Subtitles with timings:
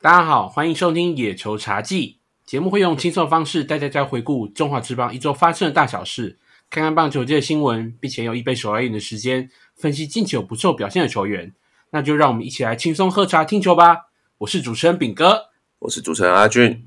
[0.00, 6.38] 大家好，欢迎收听《野球茶记》节目，会用轻松的方式带大家回顾中华职棒一周发生的大小事，
[6.70, 11.52] 看看棒球界的新闻，并且用一杯手摇饮的时间分析近期有不错表现的球员。
[11.90, 14.06] 那就让我们一起来轻松喝茶听球吧！
[14.38, 15.46] 我是主持人炳哥，
[15.80, 16.86] 我是主持人阿俊。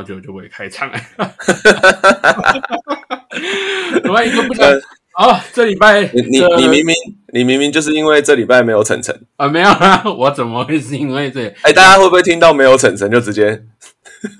[0.00, 0.98] 后就就会开唱了，
[4.02, 4.66] 另外一个不想
[5.18, 6.94] 哦，这礼拜你你你明明
[7.32, 11.46] 你明明就是因为这礼拜没有晨晨啊，没有啊，我怎么会是因为这？
[11.62, 13.62] 哎，大家会不会听到没有晨晨就直接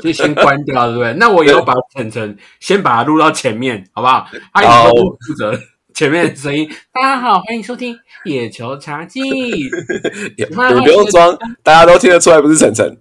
[0.03, 1.13] 就先关掉，对不对？
[1.15, 4.27] 那我以后把晨晨先把它录到前面，好不好？
[4.55, 4.91] 他以后
[5.27, 5.59] 负责
[5.93, 6.71] 前面的声音。
[6.95, 9.21] 大家好，欢迎收听野球茶记。
[10.39, 12.97] 你不用装，大家都听得出来不是晨晨。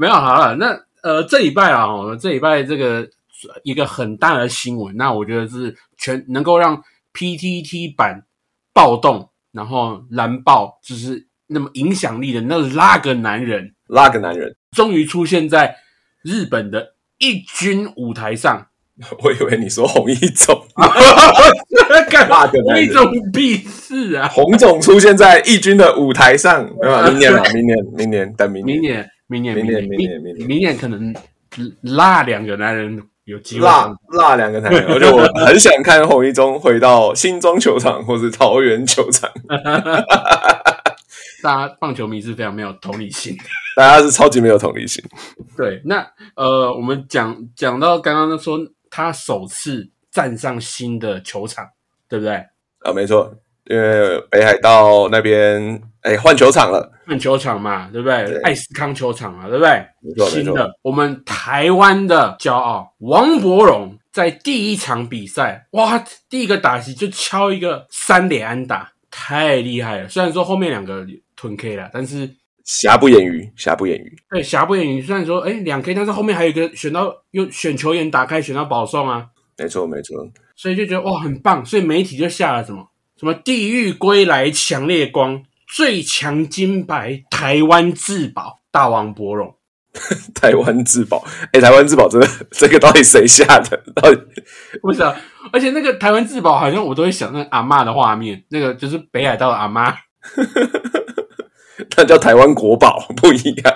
[0.00, 3.06] 没有好了，那呃，这礼拜啊，我这礼拜这个
[3.64, 8.22] 一个很大的新闻，那我觉得是全能够让 PTT 版
[8.72, 15.76] 暴动，然后蓝暴就是那么影响力的那那个男人，那个男人终于出现在
[16.22, 18.68] 日本的一军舞台上。
[19.22, 20.66] 我以为你说红一总，
[22.10, 22.46] 干嘛？
[22.46, 24.28] 红一总屁事啊！
[24.28, 26.64] 红总出现在义军的舞台上，
[27.04, 29.06] 明年嘛， 明年，明年等明明年。
[29.30, 31.14] 明年，明年，明年，明年，明年可能
[31.82, 33.66] 那两个男人有机会。
[33.66, 39.30] 那那两个男人，而且我 很想看洪一中回到新庄球场或是桃园球场。
[41.42, 43.34] 大家棒球迷是非常没有同理心，
[43.74, 45.02] 大家是超级没有同理心。
[45.56, 48.58] 对，那呃，我们讲讲到刚刚说
[48.90, 51.64] 他首次站上新的球场，
[52.08, 52.34] 对不对？
[52.80, 53.32] 啊，没错。
[53.66, 58.40] 因为北海道那边哎换球场了，换球场嘛，对不对？
[58.42, 59.70] 艾斯康球场嘛，对不对？
[60.00, 70.08] 没错，新的，我们台湾的骄傲王伯荣在第一场比赛，哇，第一个打击就敲一个三连安打，太厉害了。
[70.08, 71.06] 虽然说后面两个
[71.36, 72.28] 吞 K 了，但是
[72.64, 74.16] 瑕不掩瑜，瑕不掩瑜。
[74.30, 75.02] 对，瑕不掩瑜。
[75.02, 79.26] 虽然说哎两 K，但是后面还有一个选到又选球员打开选到保送啊，
[79.58, 80.16] 没错没错。
[80.56, 82.86] 所以就觉得哇很棒，所以媒体就下了什么？
[83.18, 85.42] 什么地狱归来强烈光
[85.74, 89.54] 最强金牌台湾至宝大王博荣，
[90.34, 93.76] 台湾至宝哎，台湾至宝真的 这个到底谁下的？
[93.94, 94.20] 到底
[94.82, 95.14] 不是啊？
[95.52, 99.94] 而且那个台湾至宝好像我都会想那阿妈的画面，那个就是北海道的阿妈，
[101.96, 103.74] 那叫台湾国宝不一样。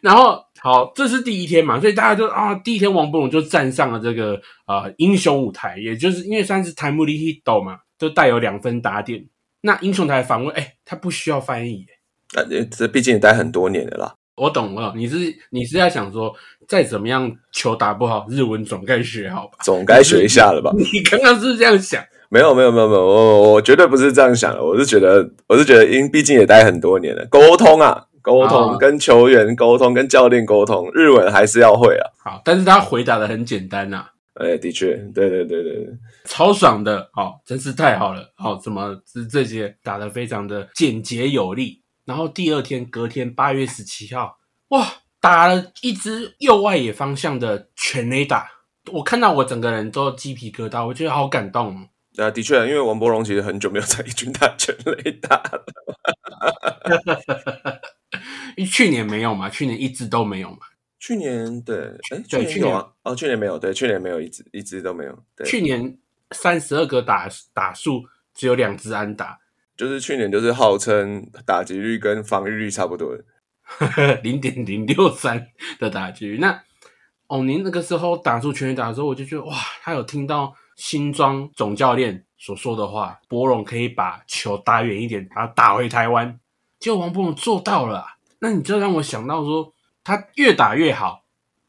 [0.00, 7.78] 然后好，这是第一天嘛，所以大家就啊，第一天王博龙就站上了这个呃英雄舞台，也就是因为算是台木里 hit 嘛。
[7.98, 9.24] 就带有两分打点。
[9.62, 11.86] 那英雄台反问：“哎，他不需要翻译？
[12.34, 15.16] 啊，这毕竟也待很多年了啦。”我懂了，你是
[15.50, 16.34] 你是在想说，
[16.66, 19.58] 再怎么样球打不好，日文总该学好吧？
[19.64, 20.72] 总该学一下了吧？
[20.76, 22.02] 你刚刚是这样想？
[22.28, 24.64] 没有没有没有没有，我我绝对不是这样想的。
[24.64, 32.10] 我是觉得我是觉得，因毕竟也待很多年了，沟通啊，沟通跟球员沟通，跟教练沟通，日文还是要会啊。
[32.24, 34.06] 好，但是他回答的很简单呐。
[34.34, 35.88] 哎，的确，对对对对对，
[36.24, 44.38] 超爽的，好，真是太好了，好，怎么是这些打的非常的简洁有力，然后第二天隔天八月十七号，
[44.68, 44.86] 哇，
[45.20, 48.50] 打了一支右外野方向的全垒打，
[48.90, 51.88] 我看到我整个人都鸡皮疙瘩，我觉得好感动。
[52.16, 55.64] 啊，的确，因为王柏荣其实很久没有在一军打全垒打了，
[58.70, 60.58] 去年没有嘛，去年一直都没有嘛。
[61.02, 61.76] 去年对，
[62.12, 65.18] 哎，对，去年啊，哦，去年没有，对，去年没有一只一只都没有。
[65.44, 65.98] 去年
[66.30, 69.36] 三十二个打打数只有两只安打，
[69.76, 73.18] 就是去年就是号称打击率跟防御率差不多，
[74.22, 75.48] 零点零六三
[75.80, 76.38] 的打击率。
[76.38, 76.62] 那
[77.26, 86.38] 哦，您那个时候打出全垒打的时候，我就觉得哇，他有听到新庄总教练所说的话，博龙可以把球打远一点，把它打回台湾。
[86.78, 88.06] 结果王博龙做到了，
[88.38, 89.74] 那你就让我想到说。
[90.04, 91.24] 他越打越好，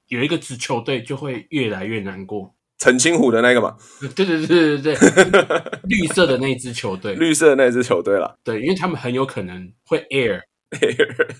[0.07, 2.55] 有一个支球队就会越来越难过。
[2.79, 3.77] 陈清虎的那个嘛，
[4.15, 4.95] 对对对对对，
[5.87, 8.37] 绿色的那支球队，绿色的那支球队了。
[8.43, 10.41] 对，因为他们很有可能会 air
[10.71, 11.35] air，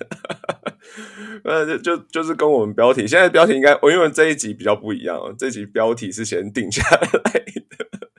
[1.44, 8.10] 呃，就就就是跟我们标题，现在标题应该我因为这一集比较不一样哦，这集标题是先定下来的。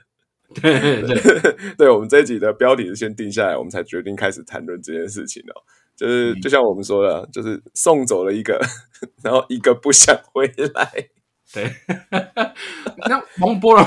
[0.61, 5.63] 对对对，对 我们这一集的标题是先定下来，我们才决定开始谈论这件事情哦。
[5.95, 8.59] 就是就像我们说的，就是送走了一个，
[9.23, 11.09] 然后一个不想回来。
[11.53, 11.71] 对，
[13.07, 13.85] 那王波龙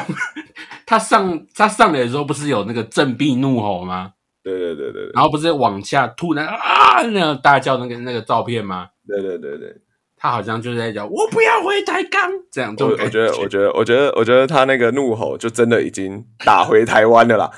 [0.87, 4.13] 他上他上来的时候，不是有那个振臂怒吼吗？
[4.43, 8.89] 对对对对，然后不是往下突然啊那样大叫那个那个照片吗？
[9.07, 9.77] 对对对对，
[10.17, 12.75] 他好像就是在讲我不要回台钢这样。
[12.79, 17.51] 我我觉得，我觉得，我觉得，我觉得他那个怒吼就真的已经打回台湾的啦。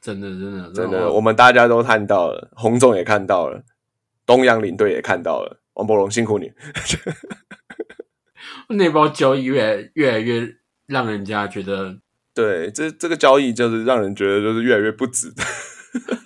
[0.00, 3.62] 真的，真的，真的，我们大家都看到了，洪总也看到了，
[4.24, 6.50] 东洋领队也看到了，王伯龙辛苦你。
[8.76, 10.56] 那包交易越越来越
[10.86, 11.98] 让人家觉得，
[12.34, 15.30] 对，这这个交易就是让人觉得就是越来越不值，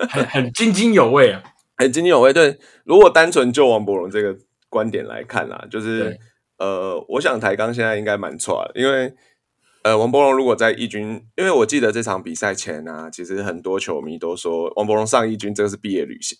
[0.08, 1.42] 很很津津有味啊，
[1.76, 2.32] 很津津有味。
[2.32, 4.36] 对，如果单纯就王伯龙这个
[4.68, 6.16] 观点来看啊，就是
[6.58, 9.12] 呃，我想台钢现在应该蛮错的，因为。
[9.84, 16.38] 呃，王柏荣如果在义军，因为我记得这场比赛前啊，其实很多球迷都说王柏荣上义军这个是毕业旅行。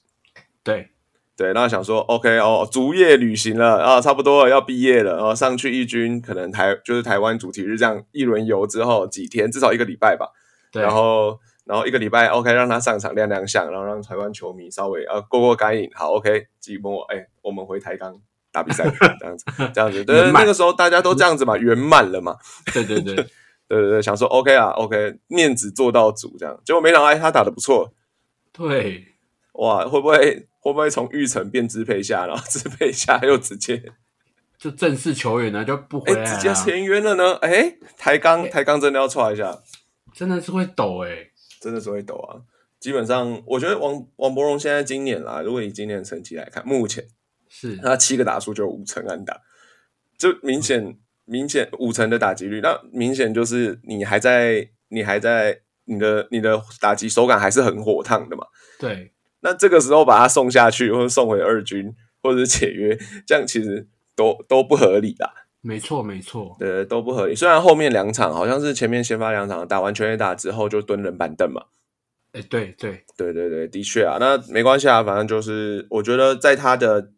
[0.62, 0.88] 对
[1.36, 10.28] 对，那想说 OK 哦，逐业旅行了啊，差不多要毕业了，然后上去义军，可能台就是台湾主题日这样一轮游之后几天，至少一个礼拜吧。
[10.72, 15.90] 对，然后然后一个礼拜 OK 让他上场亮亮相，然后让台湾球迷稍微呃过过干瘾。
[15.92, 18.22] 好 OK，寂寞哎，我们回台钢。
[18.54, 18.84] 打比赛
[19.18, 22.36] 这样子，这样子，对，那个时候大家都这样子嘛，圆满了嘛。
[22.72, 23.26] 对对对，对
[23.66, 27.92] 对对，想说 OK 啊，OK，面子做到主这样，结果没想到哎他打的不错。
[28.52, 29.08] 对，
[29.54, 33.82] 哇，会不会会不会从玉成变支配下，然后 支配下又直接
[34.56, 37.34] 就正式球员呢就不回来，直接签约了呢？
[37.42, 39.58] 哎，抬杠抬杠真的要踹一下，
[40.14, 41.10] 真的是会抖哎，
[41.60, 42.40] 真的是会抖啊。
[42.78, 47.04] 基本上，我觉得王王博荣现在今年啦，如果以今年的成绩来看，目前。
[47.56, 49.40] 是，那七个打数就五成安打，
[50.18, 58.44] 就明显明显五成的打击率，那明显就是你还在你还在你的你的打击手感还是很火烫的嘛。
[58.80, 59.12] 对，
[59.42, 63.86] 那这个时候把他送下去，或者送回二军，或者是解约，这样其实
[64.16, 65.32] 都都不合理啦。
[65.60, 67.36] 没错，没错，对，都不合理。
[67.36, 71.66] 虽然后面两场好像是前面先发两场打完全垒打之后就蹲人板凳嘛。
[72.32, 77.12] 哎，对对对对对，的确啊，那没关系啊，反正就是我觉得在他的。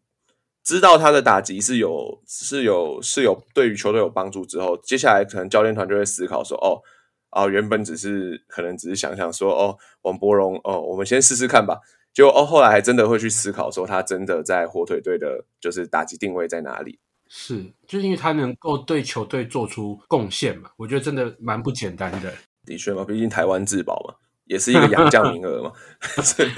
[0.66, 6.82] 知道他的打击是有是有是有对于球队有帮助之后，接下来可能教练团就会思考说：哦
[7.30, 11.78] 啊，原本只是可能只是想想说：哦，王柏荣哦，我们先试试看吧。
[12.12, 16.98] 结果哦，后来还真的会去思考说，他真的在火腿队的就是打击定位在哪里？
[17.28, 20.70] 是，就是因为他能够对球队做出贡献嘛？
[20.76, 22.32] 我觉得真的蛮不简单的。
[22.64, 24.14] 的确嘛，毕竟台湾自保嘛，
[24.46, 25.72] 也是一个洋将名额嘛，
[26.24, 26.50] 所以。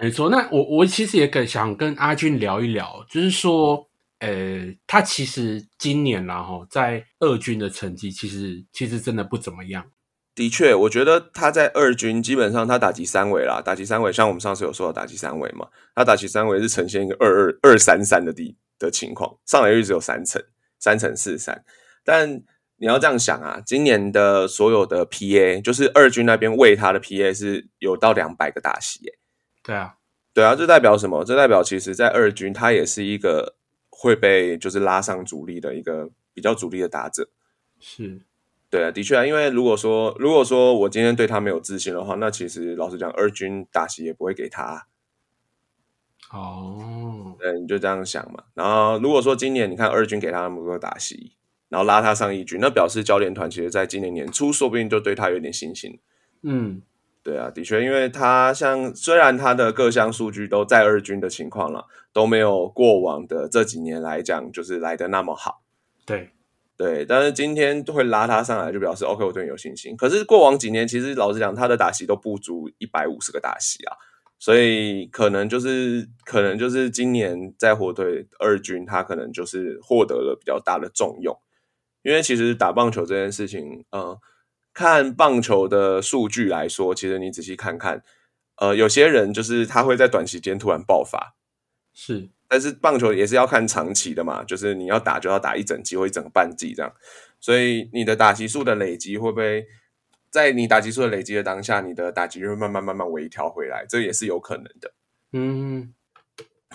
[0.00, 3.86] 没错，那我我其实也跟想跟阿俊聊一聊，就是说，
[4.20, 9.84] 呃，他其实今年然后在二军的成绩，其实其实真的不怎么样。
[10.34, 20.42] 的确，我觉得他在二军基本上他打击三围啦，打击三围，像我们上次有说到打击三围嘛，他打击三围是呈现一个二二二三三的地的情况，上垒率只有三成，
[20.78, 21.62] 三成四三。
[22.02, 22.42] 但
[22.78, 29.00] 你要这样想啊，今年的所有的 PA，就是二军那边喂他的 PA 是有到两百个打席，
[29.70, 29.96] 对啊，
[30.34, 31.24] 对啊，这代表什么？
[31.24, 33.54] 这代表其实，在二军他也是一个
[33.88, 37.28] 会被就是拉上主力的一个比较主力的打者。
[37.78, 38.22] 是，
[38.68, 44.88] 对啊，的确啊，因为如果说如果说我今天对他没有自信的话，那其实老实讲，二军打席也不会给他。
[46.32, 48.42] 哦，对，你就这样想嘛。
[48.54, 51.36] 然后如果说今年你看二军给他那么多打席，
[51.68, 56.00] 然后拉他上一军，那表示教练团其实在今年年初说不定就对他有点信心。
[56.42, 56.82] 嗯。
[57.22, 61.84] 对啊，的确，因为他像虽然他的各项数据都在二军的情况了，
[62.14, 65.62] 都没有过往的这几年来讲，就是来的那么好。
[66.06, 66.30] 对
[66.78, 69.94] 对，但是今天会拉他上来，就表示 OK，我对你有信心。
[69.98, 73.94] 可是过往几年，其实老实讲，他的打席都不足一百五十个打席啊，
[74.38, 81.38] 所以可能就是可能就是今年在火腿二军，他可能就是获得了比较大的重用。
[82.02, 84.16] 因为其实打棒球这件事情，嗯。
[84.72, 88.02] 看棒球的数据来说，其实你仔细看看，
[88.56, 91.34] 呃，有些人就是他会在短时间突然爆发，
[91.92, 96.92] 是，但是棒球也是要看长期的嘛，就是你要打就要打一整季或一整个半季这样，
[97.40, 99.66] 所以你的打击数的累积会不会
[100.30, 104.92] 在你打击数的累积的当下，你的打击会慢慢慢慢微调回来，这也是有可能的。
[105.32, 105.92] 嗯，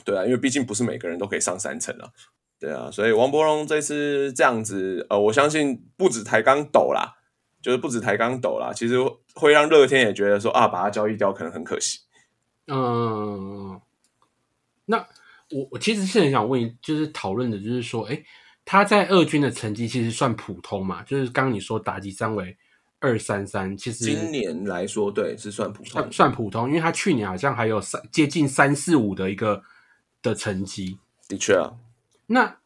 [0.04, 2.10] 对啊，因为毕竟不是每个人都可以上三层啊，
[2.60, 7.14] 对啊，所以王伯荣这次这样子，呃，我相信不止抬杠抖啦。
[7.66, 8.96] 就是不止抬杠抖啦，其实
[9.34, 12.02] 会让乐天也觉得说啊，把它交易掉可能很可惜。
[12.68, 13.82] 嗯，
[14.86, 14.98] 那
[15.50, 18.24] 我我其实是很想问，就是讨论的，就是说，哎，
[18.66, 21.02] 他在二军的成绩其实算普通嘛？
[21.06, 22.56] 就是刚刚你说打击三围
[23.00, 29.64] 二三三，其实今年来说，对，是算普通，算普通，因为他去年好像还有三接近三四五的一个
[30.22, 31.00] 的成绩。
[31.28, 31.74] 的确啊，
[32.28, 32.58] 那。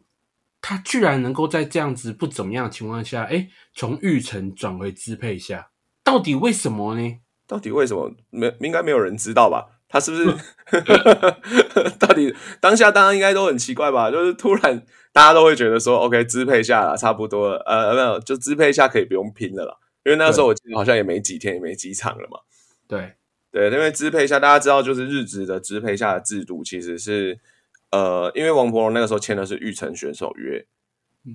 [0.62, 5.72] 他居然能够在这样子不怎么样的情况下，哎，从玉成转回支配下，
[6.04, 7.20] 到底为什么呢？
[7.48, 8.14] 到底为什么？
[8.30, 9.66] 没应该没有人知道吧？
[9.88, 10.26] 他是不是？
[11.98, 14.12] 到底当下大家应该都很奇怪吧？
[14.12, 19.76] 就是突然大家都会觉得说，OK，支配下了，差不多了，呃，没有，就支配下可以不用拼了啦。
[20.06, 22.40] 因为那时候我记得好像也没几天，也没几场了嘛。
[22.88, 23.16] 对
[23.52, 27.40] 对，因为支配下，大家知道，就是日职的支配下的制度其实是，
[27.92, 30.66] 呃，因为王柏荣那个时候签的是玉成选手约，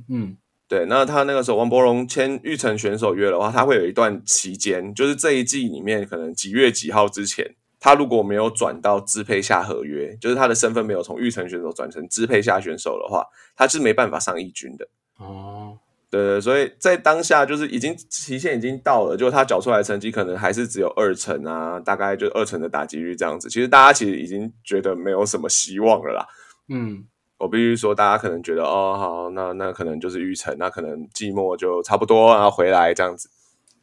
[0.09, 0.37] 嗯，
[0.69, 14.89] 对，那他那个时候王柏荣签玉成选手约的话，他会有一段期间，就是这一季里面可能几月几号之前，他如果没有转到支配下合约，就是他的身份没有从玉成选手转成支配下选手的话，他是没办法上一军的。
[15.19, 15.77] 哦，
[16.09, 23.51] 对对，所以在当下就是已经期限已经到了，就他缴出来的成绩可能还是只有二成啊，大概就二成的打击率这样子。
[23.51, 26.27] 其实大家其实已经觉得没有什么希望了啦。
[26.69, 27.07] 嗯，
[27.39, 33.29] 我必须说，大家可能觉得哦，好，那那可能就是玉成，那可能季末就差不多，然后回来这样子。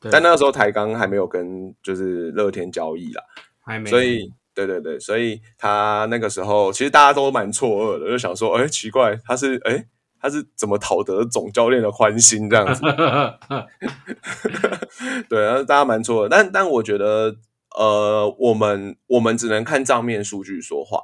[0.10, 3.22] 但那个时候台钢还没有跟就是乐天交易啦，
[3.64, 9.86] 还没，所以对对对，所以他那个时候其实大家都蛮错愕的，就想说，哎，奇怪，他是哎
[10.20, 12.82] 他是怎么讨得总教练的欢心这样子？
[15.30, 17.36] 对，然后大家蛮错愕，但但我觉得，
[17.78, 21.04] 呃，我们我们只能看账面数据说话，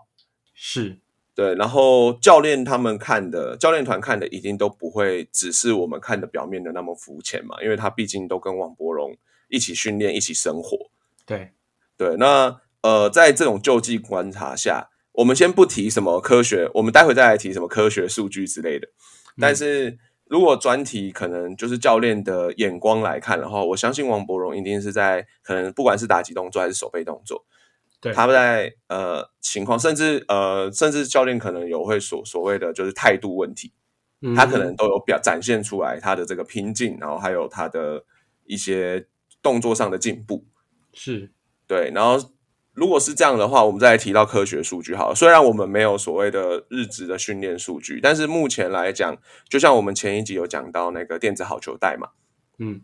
[0.56, 1.00] 是，
[1.38, 9.16] 对，然后教练他们看的，教练团看的一定都不会只是我们看的表面的那么肤浅嘛，因为他毕竟都跟王柏荣
[9.48, 10.90] 一起训练，一起生活。
[11.28, 11.52] 对，
[11.96, 18.88] 对，那呃，在这种救济观察下，我们先不提什么科学，我们待会再来提什么科学数据之类的。
[19.40, 27.46] 但是如果专题可能就是教练的眼光来看的话，我相信王柏荣一定是在可能不管是打击动作还是手背动作，
[28.00, 33.74] 对，他在呃情况，甚至呃甚至教练可能有会所所谓的就是态度问题，
[34.22, 38.04] 嗯他可能都有表展现出来他的这个拼劲，然后还有他的
[38.46, 39.08] 一些
[39.42, 40.46] 动作上的进步。
[40.94, 41.32] 是，
[41.68, 42.18] 对，然后
[42.74, 45.16] 如果是这样的话，我们再来提到科学数据好了。
[45.16, 49.18] 虽然我们没有所谓的日值的训练数据，但是目前来讲，
[49.50, 52.10] 就像我们前一集有讲到那个电子好球带嘛，
[52.60, 52.82] 嗯，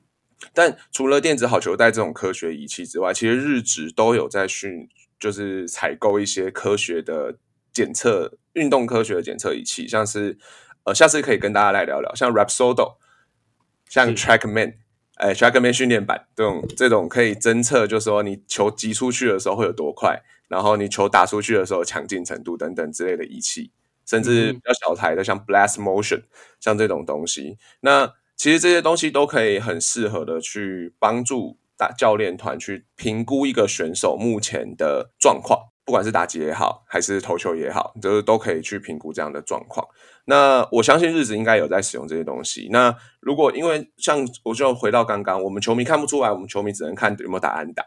[0.53, 4.89] 但除了电子好球带这种科学仪器之外，其实日值都有在训，
[5.23, 7.37] 就是采购一些科学的
[7.71, 10.37] 检测、运动科学的检测仪器，像是
[10.83, 12.97] 呃，下次可以跟大家来聊聊，像 Rapsodo，
[13.87, 14.73] 像 TrackMan。
[15.15, 23.71] 哎，TrackMan 训练版这种这种可以侦测，就是说你球击出去的时候会有多快，然后你球打出去的时候强劲程度等等之类的仪器，
[24.05, 26.23] 甚至嗯比较小台的像 Blast Motion
[26.59, 39.85] 像这种东西，那其实这些东西都可以很适合的去帮助打教练团去评估一个选手目前的状况，不管是打击也好，还是投球也好，就是都可以去评估这样的状况。
[40.23, 42.69] 那我相信日子应该有在使用这些东西。
[42.71, 47.83] 那如果因为像我就回到刚刚，我们球迷看不出来，我们球迷只能看有没有打安打。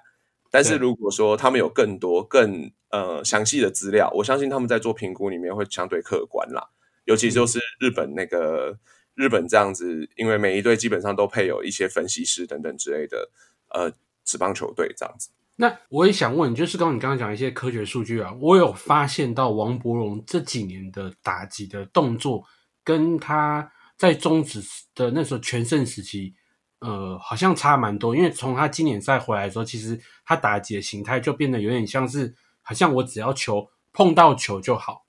[0.51, 6.69] 但是如果说他们有更多更呃详细的资料，我相信他们在做评估里面会相对客观啦。
[7.07, 8.79] 尤其就是日本那个
[9.15, 13.31] 日本这样子，因为每一队基本上都配有一些分析师等等之类的
[13.77, 13.93] 呃
[14.25, 15.29] 职棒球队这样子。
[15.59, 22.45] 那我也想问，就是刚刚你刚刚讲一些科学数据啊，我有发现到王柏荣这几年的打击的动作，
[22.85, 24.63] 跟他在中职
[24.95, 26.35] 的那时候全盛时期，
[26.81, 28.15] 呃，好像差蛮多。
[28.15, 35.07] 因为从他今年赛回来的时候，其实他打击的形态就变得有点像是，好像我只要球碰到球就好。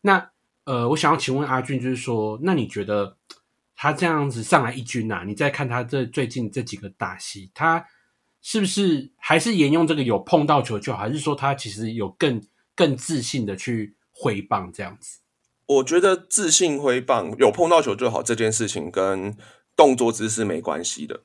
[0.00, 0.30] 那
[0.64, 3.17] 呃，我想要请问阿俊，就是说，那你觉得
[3.80, 7.86] 他这样子上来一军啊，你再看他这最近这几个打戏，他
[8.42, 12.42] 是不是还是沿用这个有碰到球就好，还是说他其实有更
[12.74, 15.20] 更自信的去挥棒这样子？
[15.66, 19.36] 我觉得自信挥棒有碰到球就好这件事情跟
[19.76, 21.20] 动作姿势没关系的。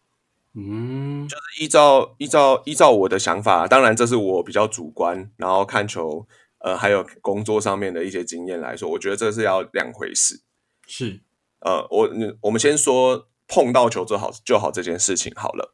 [0.54, 6.28] 嗯，就是依照依照依照我的想法，当然这是我比较主观，然后看球
[6.60, 10.42] 呃还有工作上面的一些经验来说，我觉得这是要两回事。
[10.86, 11.22] 是
[11.66, 12.10] 呃，我
[12.42, 15.74] 我们先说碰到球就好就好这件事情好了。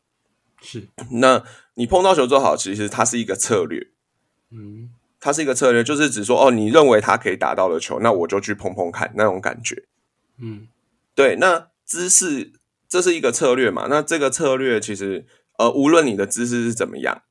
[0.62, 1.43] 是，那
[1.75, 3.88] 你碰到球就好，其实它是一个策略，
[4.51, 9.86] 嗯它是一个策略，就是指说哦，你认为它可以打到的球，那我就去碰碰看那种感觉。
[10.38, 10.67] 嗯
[11.15, 12.53] 对，那姿势
[12.88, 13.88] 这是一个策略嘛？
[13.89, 15.25] 那这个策略其实
[15.58, 17.24] 呃，无论你的姿势是怎么样，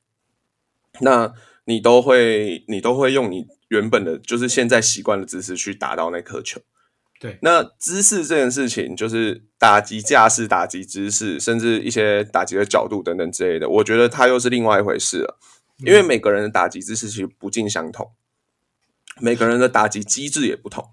[0.99, 1.33] 那
[1.65, 6.61] 你都会你都会用你原本的，就是现在习惯的姿势去打到那颗球。
[7.19, 15.37] 对，那姿势这件事情，就是打击架势、打击姿势，甚至一些打击的角度等等之类的，我觉得它又是另外一回事了。
[15.85, 18.11] 因为每个人的打击姿势其实不尽相同，
[19.19, 20.91] 每个人的打击机制也不同。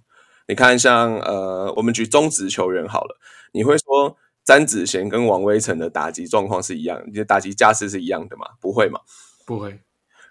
[0.49, 3.19] 你看像，呃，我们举中职球员好了，
[3.53, 8.47] 你会说詹子贤跟王威成的打击状况是一样，你的打击架势是一样的吗？
[8.61, 9.01] 不会嘛？
[9.45, 9.81] 不会，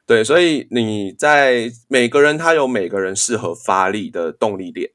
[0.06, 4.92] 对，所以你在每个人他有每个人适合发力的动力链，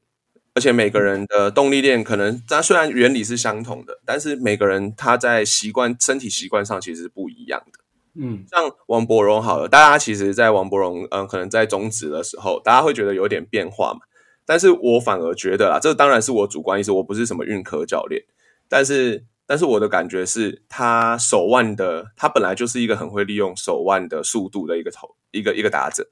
[0.53, 7.79] 而且每个人的动力链可能，它虽然原理是相同的，但是每个人他在习惯身体习惯上其实是不一样的。
[8.15, 13.99] 嗯，像王伯荣好了，大家其实，在王伯荣，嗯，可能在中职的时候，大家会觉得有点变化嘛。
[14.45, 18.23] 但是我反而觉得啦，这当然是我主观意识，我不是什么运科教练，
[18.67, 19.25] 但是。
[19.47, 26.09] 但是我的感觉是，他手腕的，他本来就是一个很会利用手腕的速度的一个投一个一个打者。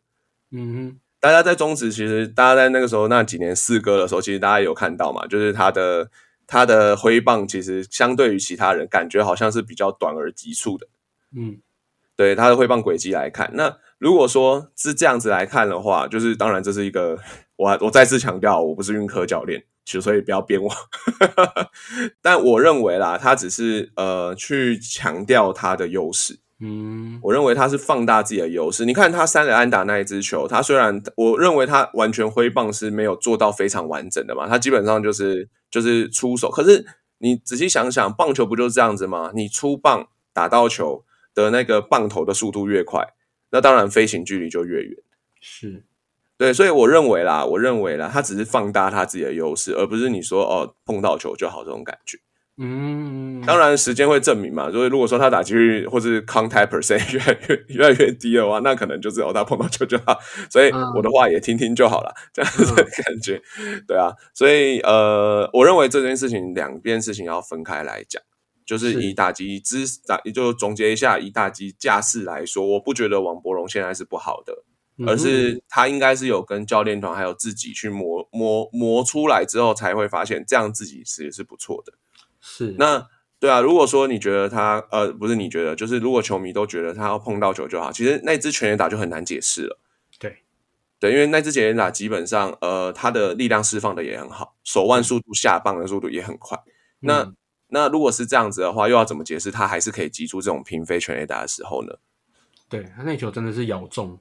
[0.51, 6.09] 嗯哼，大家在中职，其实大家在那个时候那几年四哥的时候，其实大家有看到嘛，就是他的
[6.47, 10.87] 他的挥棒，其实相对于其他人，感觉好像是比较短而急促的。
[11.35, 11.59] 嗯，
[12.15, 17.19] 对他的挥棒轨迹来看，那如果说是这样子来看的话，就是当然这是一个，
[17.57, 19.63] 我我再次强调，我不是运科教练。
[19.99, 20.71] 所以不要编我，
[22.21, 26.37] 但我认为啦，他只是呃去强调他的优势。
[26.61, 28.85] 嗯，我认为他是放大自己的优势。
[28.85, 36.49] 你看他三垒安打那一支球，他虽然我认为他完全挥棒是没有做到非常完整的嘛，他基本上就是就是出手。
[36.51, 36.85] 可是
[37.19, 39.31] 你仔细想想，棒球不就是这样子吗？
[39.33, 43.13] 你出棒打到球的那个棒头的速度越快，
[43.51, 44.97] 那当然飞行距离就越远。
[45.39, 45.85] 是。
[46.37, 52.17] 对，所以我认为啦，我认为啦，他只是放大他自己的优势，而不是你说哦碰到球就好这种感觉。
[52.61, 54.69] 嗯，当然时间会证明嘛。
[54.69, 60.19] 所以如果说他打击率或是 contact percent 越来越越来越低的话，那可能就是哦他碰到球就好。
[60.49, 63.41] 所以我的话也听听就好了，这样子的感觉。
[63.87, 68.21] 对啊，所以呃，我认为这件事情两边事情要分开来讲，
[68.65, 74.65] 就是以打击姿打，就总结一下，以打击架势来说，我不觉得王伯荣现在是不好的。
[75.07, 81.93] 而是他应该是有跟教练团还有自己去磨磨磨出来之后，才会发现这样自己其实是不错的。
[82.41, 83.07] 是那
[83.39, 89.79] 对啊，如果说你觉得他呃不是你觉得，就是如果球迷都觉得他要碰到球就好，其实那支全垒打就很难解释了。
[90.19, 90.39] 对
[90.99, 96.59] 对，因为那支全垒打基本上呃他的力量释放的也很好，手腕速度下棒的速度也很快。
[96.99, 97.33] 那
[97.67, 101.95] 那如果是这样子的话，又要怎么解释他还是可以击出这种平飞全垒打的时候呢？
[102.67, 104.19] 对他那球真的是咬中。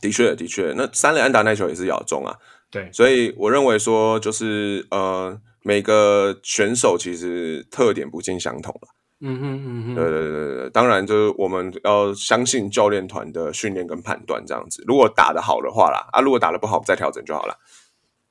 [0.00, 2.36] 的确，的确，那三垒安打那球也是咬中啊。
[2.70, 8.88] 对，所以我认为说，就是呃，每个选手其实特点不尽相同了。
[9.20, 14.82] 嗯哼嗯哼，对对对对当然就是我们要相信教练团的训练跟判断这样子。
[14.86, 17.58] 如果打得好的话啦，啊，如果打得不好再调整就好了。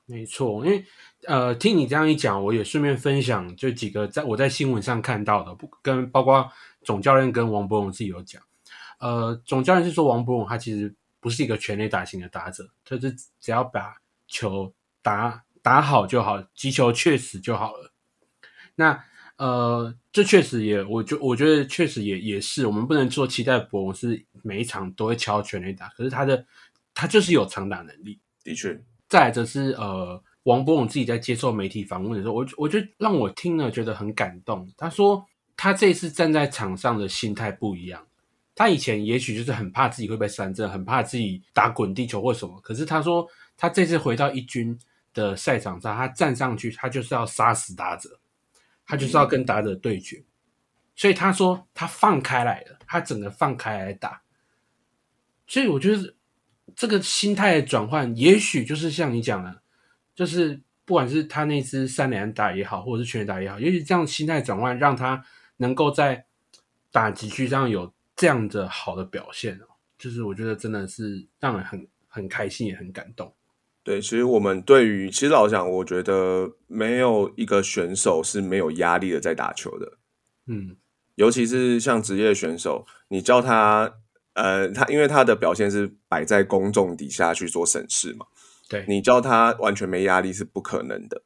[0.07, 0.83] 没错，因为
[1.27, 6.49] 呃，听你这样一讲，我也顺便分享就几个在我在新闻上看到的，不跟包括
[6.83, 8.41] 总教练跟王博荣自己有讲。
[8.99, 10.95] 呃，总教练是说王博荣他其实。
[11.19, 13.95] 不是一个全垒打型的打者，他是只要把
[14.27, 14.71] 球
[15.01, 17.91] 打打好就好，击球确实就好了。
[18.75, 19.03] 那
[19.35, 26.45] 呃，这确实也，我就我觉得确实也也是，我们不能说期待博龙是每一场都会敲全垒打，可是他的
[26.93, 28.17] 他就是有长打能力。
[28.45, 34.65] 的确，再者是呃，王博龙自己在接受媒体访问的时候，我我觉得让我听了觉得很感动。
[34.77, 35.25] 他说
[35.57, 38.07] 他这次站在场上的心态不一样。
[38.55, 42.57] 他以前也许就是很怕自己会被三振，很怕自己打滚地球或什么。
[42.61, 43.27] 可是他说，
[43.57, 44.79] 他这次回到一军
[45.17, 48.19] 的赛场上，他站上去，他就是要杀死打者，
[48.85, 50.23] 他就是要跟打者对决。
[50.95, 54.21] 所以他说，他放开来了，他整个放开来打。
[55.47, 56.15] 所以我觉得
[56.75, 59.61] 这个心态的转换，也许就是像你讲的，
[60.15, 65.21] 就是不管是他那支三连打也好，或者是全垒打也好，也许这样心态转换，让他
[65.57, 66.25] 能够在
[66.91, 67.91] 打击区上有。
[68.19, 73.31] 这样的好的表现哦，就是我觉得真的是让人很很开心，也很感动。
[73.87, 79.93] 对，其实我们对于其实老实讲，我觉得没有一个选手是没有压力的在打球的。
[80.47, 80.75] 嗯，
[81.15, 83.93] 尤其是像职业选手，你叫他
[84.33, 88.25] 呃，他因为他的表现是摆在公众底下去做审视嘛，
[88.67, 91.23] 对你叫他完全没压力是不可能的。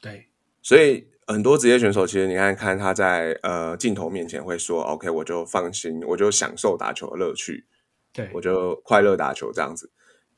[0.00, 0.28] 对，
[0.62, 1.08] 所以。
[1.26, 7.64] 很多职业选手其实你看看他在呃镜头面前会说：“OK，我就放心，我就享受打球的乐趣，
[8.12, 9.90] 对我就快乐打球这样子。”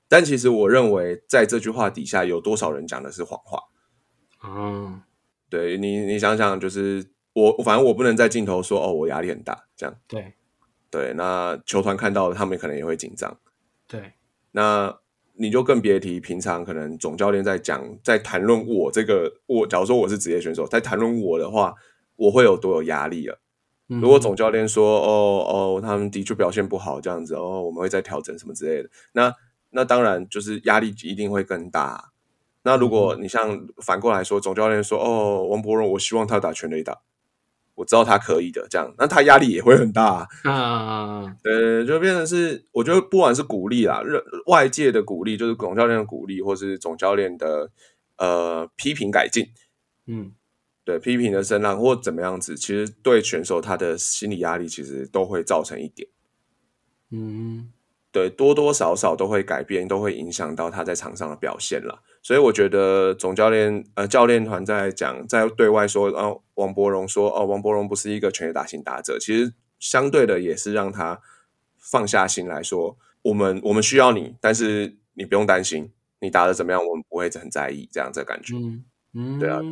[0.09, 3.61] 但其实我认为，在这句话底下有多少人讲的是谎话？
[4.45, 5.03] 嗯，
[5.49, 10.35] 对你，你想想，就是我，反正我不能在镜头说：“哦，我压力很大。”这样对
[10.91, 13.39] 对，那球团看到了，他们可能也会紧张。
[13.87, 14.13] 对，
[14.53, 14.99] 那。
[15.39, 21.75] 你就更别提平常可能总教练在讲在谈论我这个我，假如说我是职业选手，在谈论我的话，
[22.17, 23.39] 我会有多有压力了。
[23.87, 29.31] 如果总教练说哦哦，他们的确表现不好这样子哦，我们会再调整什么之类的，那
[29.77, 32.11] 那当然就是压力一定会更大。
[32.63, 37.03] 那如果你像反过来说，总教练说哦，王博荣，我希望他打全垒打，
[37.75, 40.51] 我知道他可以的，这样，那他压力也会很大、啊。
[40.51, 44.03] 啊， 对，就变成是，我觉得不管是鼓励啦，
[44.47, 47.71] 外界的鼓励，就是总教练的鼓励，或是总教练的
[48.17, 49.47] 呃批评改进，
[50.07, 50.33] 嗯。
[50.87, 56.09] 对批评的声浪或怎么样子，其实对选手他的心理压力其实都会造成一点，
[57.11, 57.73] 嗯
[58.17, 62.03] 对，多多少少都会改变，都会影响到他在场上的表现了。
[62.23, 71.21] 所以我觉得总教练呃教练团在讲，在对外说，哦，王伯荣说，哦，王伯荣不是一个全垒打型打者，其实相对的也是让他
[71.79, 78.57] 放下心来说，我们我们需要你，但是你不用担心，你打的怎么样，我们不会很在意，这样这感觉。
[78.57, 79.71] 嗯嗯，对啊对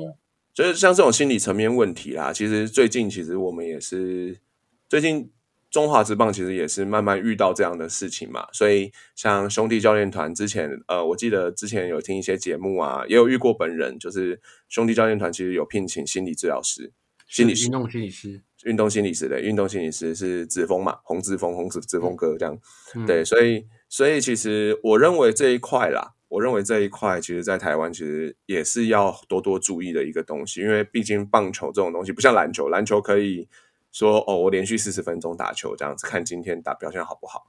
[0.52, 4.38] 就是像这种心理层面问题啦，其实最近其实我们也是
[4.86, 5.30] 最近
[5.74, 16.92] 中华职棒其实也是慢慢遇到这样的事情嘛，所以像兄弟教练团之前，呃，我记得之前有听一些节目啊，也有遇过本人，就是兄弟教练团其实有聘请心理治疗师、
[17.26, 17.64] 心理师。
[17.64, 22.56] 运、动心理师，运动心理师的运动心理师是子峰嘛，洪志峰、洪子志峰哥这样，
[22.94, 23.04] 嗯。
[23.04, 33.48] 对，所以所以其实我认为这一块啦，我认为这一块其实在台湾其实也是要多多注意的一个东西，因为毕竟棒球这种东西不像篮球，篮球可以
[33.94, 37.46] 说哦，我连续四十分钟打球这样子，看今天打表现好不好。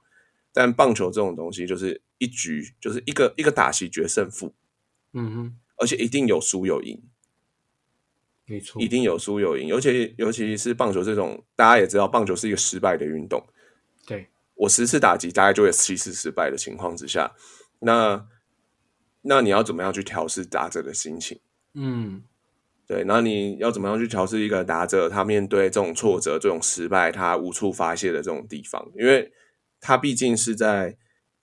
[0.52, 4.54] 但棒球这种东西就是一局就是一个一个打席决胜负，
[5.12, 7.02] 嗯哼，而且一定有输有赢，
[8.46, 13.44] 没错，一定有输有赢，尤其尤其是棒球这种，大家也知道，棒球是一个失败的运动。
[14.06, 17.34] 对，我十次打击大概就有七次失败的情况之下，
[17.80, 18.26] 那
[19.22, 21.40] 那你要怎么样去调试打者的心情？
[21.74, 22.22] 嗯
[22.86, 28.86] 对，那你要怎么样去调试一个打者他面对这种挫折、这种失败，他无处发泄的这种地方？
[28.96, 29.32] 因为
[29.80, 30.96] 他毕竟是在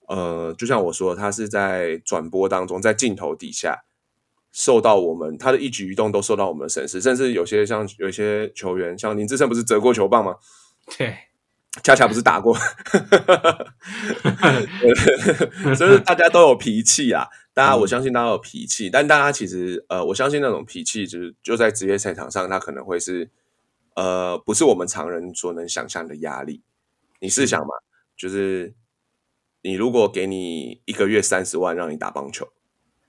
[0.08, 3.84] 呃，就像我说，他是在转播当中，在镜头底下
[4.52, 10.36] 受到我们他的一举一动都受到我们的审视，甚至有些像有些球员，像林志胜不是折过球棒吗？
[10.98, 11.16] 对，
[11.82, 12.56] 恰恰不是打过，
[15.76, 17.28] 就是大家都有脾气啊。
[17.56, 23.30] 大家，我相信大家有脾气，但大家其实，呃，我相信那种脾气，就是就在职业赛场上，他可能会是，
[23.96, 26.62] 呃，不是我们常人所能想象的压力。
[27.20, 27.70] 你试想嘛，
[28.18, 28.74] 就是
[29.62, 32.52] 你如果给你一个月三十万让你打棒球，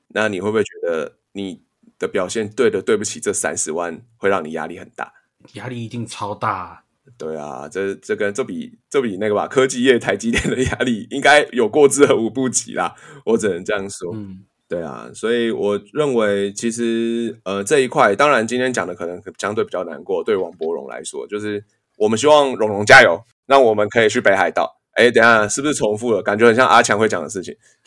[0.08, 1.62] 那你会不会觉得你
[1.98, 5.12] 的表现对的对不起这三十万，会让你压力很大？
[5.54, 6.83] 压力一定超大啊，
[7.18, 12.94] 对啊，这这跟这比这比那个吧，科技业台积电的压力应该有过之而无不及啦，
[13.26, 14.12] 我只能这样说。
[14.14, 21.62] 嗯对啊，所以我认为其实呃这一块，当然今天讲的可能相对比较难过，对王柏荣来说，就是
[21.98, 24.80] 我们希望荣荣加油，让我们可以去北海道。
[24.92, 26.22] 哎，等一下是不是重复了？
[26.22, 27.54] 感觉很像阿强会讲的事情。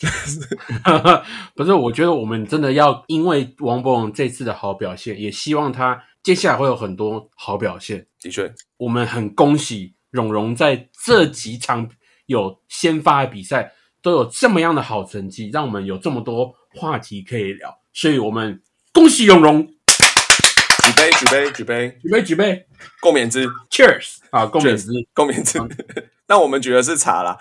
[1.56, 8.06] 不是，我觉得我们真的要因为王柏荣这次的好表现，也希望他接下来会有很多好表现。
[8.20, 11.88] 的确，我们很恭喜荣荣在这几场
[12.26, 22.66] 有先发的比赛都有这么样的好成绩，让我们有这么多话题可以聊，所以我们恭喜荣荣，举杯，举杯，举杯，举杯举杯
[23.00, 24.90] 共勉之，，Cheers 啊，共勉之。
[25.14, 25.58] 共勉之。
[26.26, 27.38] 那我们举的是茶啦，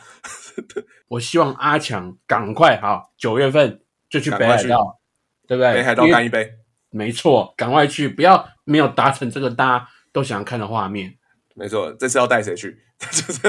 [1.09, 4.99] 我希望阿强赶快好，九月份就去北海道，
[5.47, 5.73] 对不对？
[5.73, 6.53] 北海道干一杯。
[6.89, 11.15] 没错，赶快去，不要没有达成这个大家都想要看的画面。
[11.55, 12.77] 没错，这次要带谁去？
[12.99, 13.39] 就 是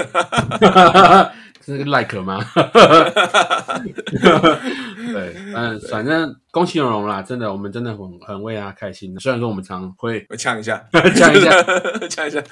[1.61, 2.43] 这是个 like 吗？
[5.13, 9.15] 对，嗯，反正恭喜荣荣啦，真的，我们真的很很为他开心。
[9.21, 10.83] 虽然说我们常会我呛一下，
[11.15, 11.51] 呛一下。
[12.09, 12.43] 呛一下，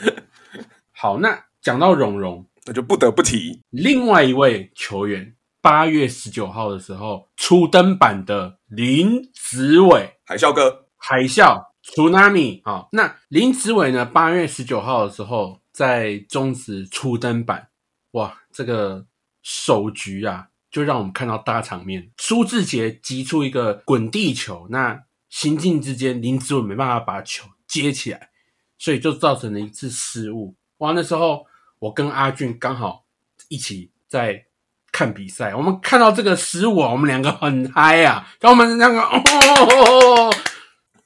[0.93, 10.83] 好，那讲到荣荣，那就不得不提另外一位球员，八月十九号的时候初登板的林子伟，海啸哥。
[10.99, 14.05] 海啸 tsunami 好，那林子伟呢？
[14.05, 17.69] 八月十九号的时候在中职初登板，
[18.13, 19.07] 哇，这个
[19.43, 22.11] 首局啊，就让我们看到大场面。
[22.19, 28.31] 苏志杰击出一个滚地球，那行进之间林子伟没办法把球接起来，
[28.79, 30.55] 所以就造成了一次失误。
[30.79, 31.47] 哇，那时候
[31.79, 33.05] 我跟阿俊刚好
[33.49, 34.45] 一起在。
[34.93, 40.35] 看比赛，我们看到这个失误啊，我们两个很嗨啊，然后我们两个哦，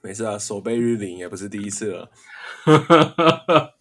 [0.03, 2.11] 没事啊，手背日领也不是第一次了。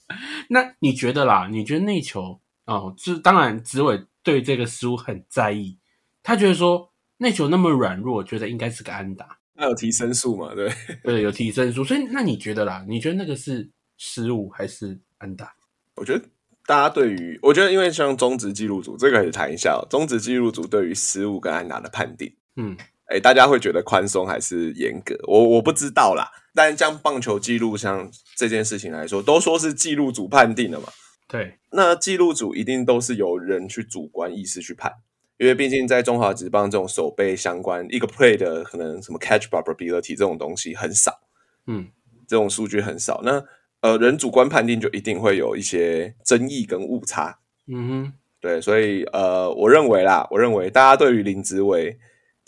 [0.50, 1.48] 那你觉得啦？
[1.50, 5.78] 你觉得内球哦，就是当然，紫伟对这个失误很在意，
[6.24, 10.54] 他觉得说内球那么软弱，觉得应该是个安打，那有提升数嘛？
[10.56, 10.72] 对，
[11.04, 11.84] 对，有提升数。
[11.84, 12.84] 所以那你觉得啦？
[12.88, 15.54] 你觉得那个是失误还是安打？
[15.96, 16.26] 我觉得
[16.66, 22.34] 大家对于，我觉得因为像中职记录组这个可以谈一下、哦，中职记录组对于失误跟安打的判定。
[22.56, 22.76] 嗯
[23.10, 25.16] 哎，大家会觉得宽松还是严格？
[25.28, 26.32] 我我不知道啦。
[26.54, 30.88] 但像棒球记录像这件事情来说，都说是记录组判定的嘛。
[31.28, 34.92] 对，那记录组一定都是由人去主观意识去判，
[35.38, 41.20] 因为毕竟在中华职棒这种手背相关一个 play 的可能什么 catch probability 这种东西很少，
[41.68, 41.88] 嗯，
[42.28, 43.22] 这种数据很少。
[43.24, 43.44] 那
[43.82, 47.40] 呃，人主观判定就一定会有一些争议跟误差。
[47.68, 51.98] 嗯哼，对，所以呃，我认为啦，我认为大家对于林子伟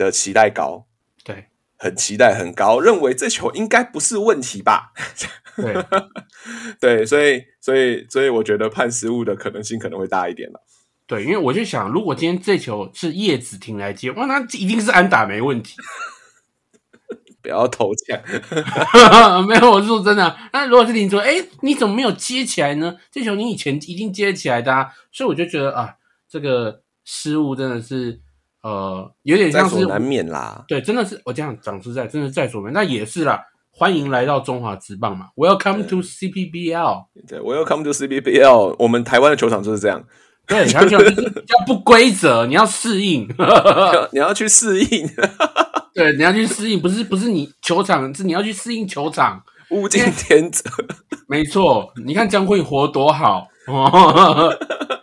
[0.03, 0.85] 的期待高，
[1.23, 1.45] 对，
[1.77, 4.93] 很期待很高，认为这球应该不是问题吧？
[5.55, 5.75] 对，
[6.79, 10.61] 对，所以所以所以我觉得判失误的可能性可能会大一点了。
[11.07, 15.75] 对，因为我就想，如果今天这球是叶子婷来接，哇，那一定是安打没问题。
[17.43, 18.21] 不要投降，
[19.49, 20.37] 没有，我是说真的。
[20.53, 22.95] 那如果是林卓，哎，你怎么没有接起来呢？
[23.11, 25.95] 这球你以前一定接起来的，啊，所以我就觉得啊，
[26.29, 28.21] 这个失误真的是
[28.63, 30.63] 呃，有点像是难免啦。
[30.67, 32.73] 对，真的是我这样讲实在，真的在所难免。
[32.73, 37.05] 那也是啦，欢迎来到中华职棒嘛，Welcome to CPBL。
[37.27, 38.75] 对，Welcome to CPBL。
[38.77, 40.03] 我们台湾的球场就是这样。
[40.47, 43.27] 对，球场就是要不规则，你要适应，
[44.11, 45.09] 你要去适应。
[45.93, 50.69] 对，你要去适应，不是不是你球场，是你要去适应球场，物竞天择。
[51.27, 53.47] 没错，你看江慧活多好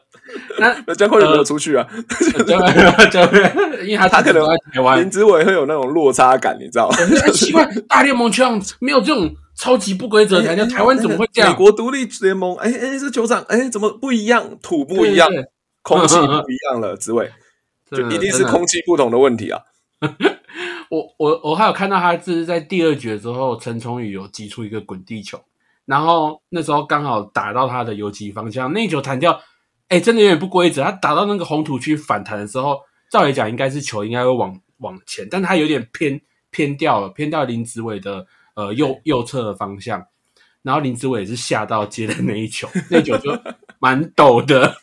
[0.58, 1.86] 那那江坤有没有出去啊？
[2.46, 3.42] 江坤，江坤，
[3.86, 6.96] 因为他他可能在台湾，林子伟会有那种落差感，你知道吗？
[7.32, 11.50] 奇怪，大联盟这样没有这种超级不规则，台叫台湾怎么会这样？
[11.50, 14.58] 美国独立联盟，哎哎，这球场，哎，怎么不一样？
[14.62, 15.28] 土不一样，
[15.82, 17.30] 空气不一样了，子伟，
[17.90, 19.60] 就一定是空气不同的问题啊。
[20.90, 25.38] 我我我还有看到他是在第二局的时候，陈崇宇有击出一个滚地球，
[25.84, 29.38] 然后那时候刚好打到他的游击方向，那球弹掉，
[29.88, 30.82] 哎，真的有点不规则。
[30.82, 36.20] 他打到那个红土区反弹的时候，照理讲应该是球应该会往往前，但他有点偏
[36.50, 40.06] 偏掉了，偏掉林子伟的呃右右侧的方向，
[40.62, 43.38] 然后林子伟也是吓到接的那一球，那球就
[43.78, 44.76] 蛮抖的。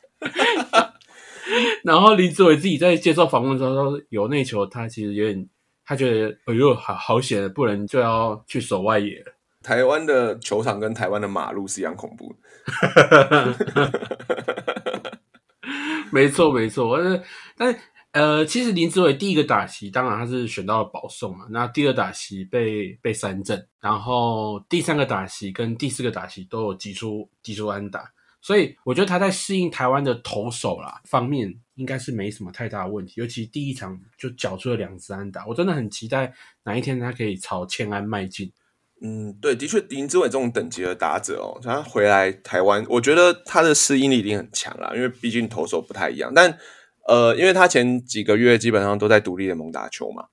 [1.83, 5.47] 然后林子伟自己在接受访问的时候说，有那球他其实有点。
[5.87, 9.31] 他觉得哎呦，好好险，不然就要去守外野了。
[9.61, 12.35] 台湾的球场跟台湾的马路是一样恐怖。
[16.15, 16.97] 没错，没错。
[16.97, 17.23] 但是，
[17.57, 17.79] 但
[18.13, 21.45] 呃，其实林志伟第一个打席，当然他是选到了保送嘛。
[21.49, 28.09] 那第二打席被被三振，然后第三个打席跟第四个打席都有击出击出安打。
[28.39, 33.15] 所以我觉得他在适应台湾的投手啦方面，应该是没什么太大的问题。
[33.17, 38.49] 尤其第一场就缴出了两支安打，我真的很期待哪一天他可以朝千安迈进。
[39.01, 46.31] 嗯，对，的确，林志伟这种等级的打者哦，他回来台湾，我觉得他的适应力一定很强啦，因为毕竟投手不太一样。
[46.33, 46.57] 但
[47.07, 50.27] 呃，因为他前几个月基本上都在独立联盟打球嘛，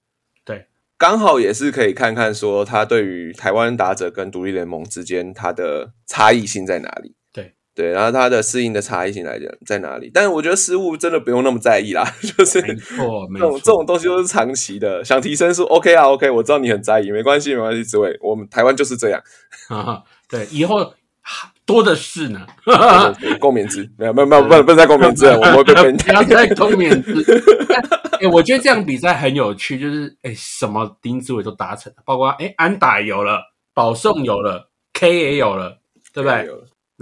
[0.44, 7.16] 对，刚好也是可以看看说他对于台湾打者跟独立联盟之间他的差异性在哪里。
[7.75, 10.11] 对，然后它的适应的差异性来讲在哪里？
[10.13, 12.05] 但是我觉得失误真的不用那么在意啦，
[12.37, 19.23] 就是没错，这种这种东西都是长期的，想提升是 OK 啊，OK，我知道你很在意，没关系，没关系，志伟，我们台湾就是这样。
[20.29, 20.93] 对，以后
[21.65, 22.47] 多的是呢。
[23.41, 27.43] 共勉之，没有没有没有，不能不能再共勉之了，我们会被 喷不要再共勉之。
[28.21, 33.41] 哎，我觉得这样比赛很有趣，就是哎，什么丁志伟都达成了，包括哎安打有了，
[33.73, 35.79] 保送有了，K 也有了，
[36.13, 36.49] 对不对？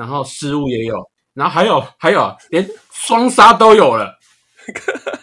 [0.01, 0.97] 然后失误也有，
[1.35, 4.19] 然后还有还有，连双杀都有了，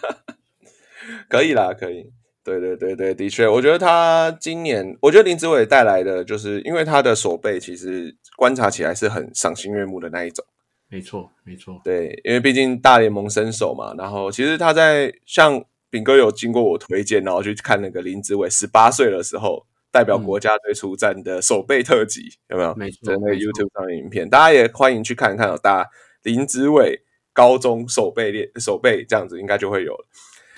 [1.28, 2.08] 可以啦，可以，
[2.44, 10.44] 对对对对，的确，我觉得他今年，我觉得林子伟带来的，就是因为他的手背其实观察起来是很赏心悦目的那一种，
[10.88, 15.60] 没错没错，对，因为毕竟大联盟身手嘛，然后其实他在像
[15.90, 19.66] 炳哥有经过我推荐，然后去看那个林子伟十八岁的时候。
[19.90, 22.74] 代表国家队出战的手背特辑有没有？
[22.74, 25.58] 没错，在那个 YouTube 上的影片，大家也欢迎去看看哦。
[25.62, 25.90] 大家
[26.22, 30.06] 林子伟高中手背练手背这样子，应该就会有了。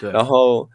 [0.00, 0.68] 对，然后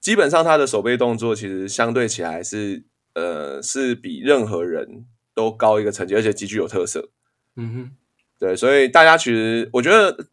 [0.00, 7.10] 基本上他的手背动作其实相对起来是呃是比任何人都高一个层级，而且极具有特色。
[7.56, 7.90] 嗯哼，
[8.38, 10.26] 对，所以大家其实我觉得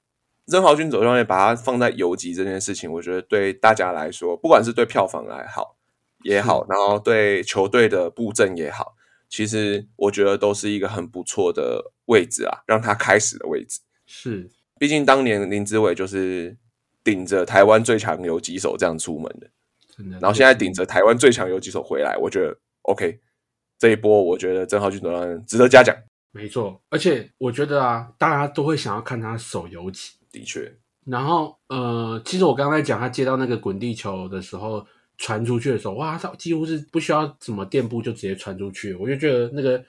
[0.47, 5.77] 曾豪军走上面把它放在游击这件事情，我觉得对大家来说，不管是对票房来好。
[6.23, 8.95] 也好，然后对球队的布阵也好，
[9.29, 13.79] 其实我觉得都是一个很不错的位置啊，让他开始的位置。
[14.05, 16.57] 是，毕竟当年林志伟就是
[17.03, 19.49] 顶着台湾最强游击手这样出门的，
[19.95, 20.19] 真的。
[20.19, 23.19] 然后现在顶着台湾最强游击手回来，我觉得 OK，
[23.79, 25.95] 这一波我觉得郑浩俊总值得嘉奖。
[26.31, 30.11] 没错，而且我觉得啊，大家都会想要看他手游击。
[30.31, 30.73] 的确。
[31.05, 34.85] 然后呃，其实我刚才讲他接到那个滚地球的时候。
[35.21, 39.83] 传出去的时候，哇，它几乎是不需要什么垫步就直接传出去，我就觉得那个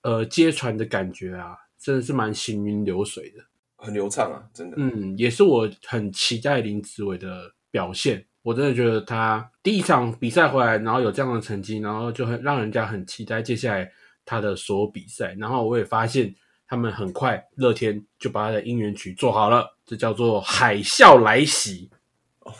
[0.00, 3.44] 呃接传的感觉啊，真的是蛮行云流水的。
[3.76, 4.76] 很流畅啊，真的。
[4.78, 8.24] 嗯，也是我很期待林子伟的表现。
[8.42, 13.86] 我真的觉得他第一场比赛回来，然后有这样的成绩，然后就很让人家很期待接下来
[14.24, 15.36] 他的所有比赛。
[15.38, 16.34] 然后我也发现
[16.66, 21.90] 他们很快乐天就把他的应援曲做好了，这叫做《海啸来袭》。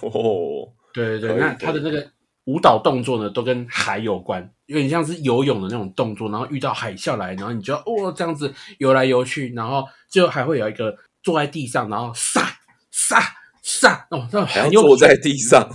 [0.07, 2.11] 哦，对对对，那他的那个
[2.45, 12.59] 舞蹈动作呢，都跟海有关，有点像是游泳的那种动作，然后遇到海啸来，然后你就要哦这样子游来游去，然后最后还会有一个坐在地上，然后撒
[12.91, 13.21] 撒
[13.63, 15.69] 撒哦，那还很有要坐在地上，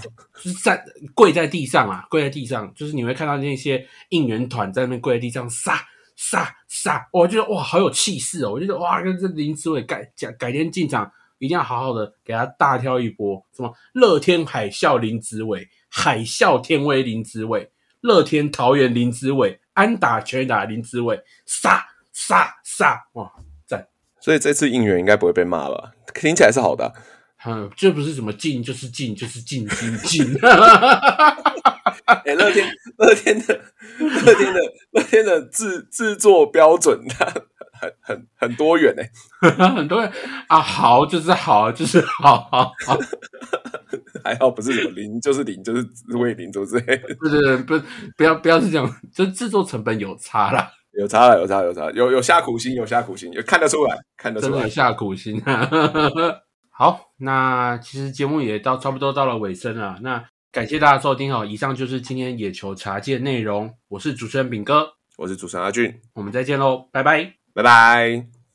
[0.44, 5.80] 就是站跪在地上啊，跪在地上，就是你会看到那些应援团在那边跪在地上撒
[6.18, 11.10] 撒撒，我觉得哇好有气势哦，我觉得哇跟这林志伟改改改天进场
[11.46, 23.32] 一定要好好的给他大挑一波，什么乐天海啸林志伟，海啸天威林志伟，乐天桃园林志伟，安打全打林志伟，杀杀杀，哇
[23.66, 23.88] 赞！
[24.20, 25.92] 所以这次应援应该不会被骂吧？
[26.14, 26.94] 听起来是好的啊、
[27.46, 30.34] 嗯，这不是什么进就是进就是进进进。
[32.06, 33.62] 哎、乐天乐天的
[34.00, 34.60] 乐天的
[34.92, 37.26] 乐天的制制作标准，它
[38.02, 40.12] 很很很多元哎、很多元
[40.48, 42.98] 啊，好就是好，就是好，好，好，
[44.24, 47.84] 还好不是什么零就是零就是自卫零之类的，不是不是
[48.18, 54.68] 不要不要是这样，就制作成本有差啦，有差了有差有差，有有下苦心有下苦心，有看得出来看得出来。
[54.68, 55.70] 下苦心啊。
[56.78, 60.22] 好，那其实节目也到差不多到了尾声了，那
[60.52, 61.46] 感谢大家收听哦。
[61.46, 64.86] 以上就是今天野球茶记的内容，我是主持人炳哥，
[65.18, 67.45] 我是主持人阿俊，我们再见喽，拜拜。
[67.56, 68.35] 拜拜。